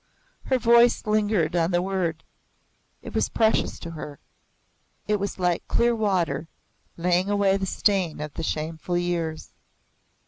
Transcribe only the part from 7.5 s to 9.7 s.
the stain of the shameful years.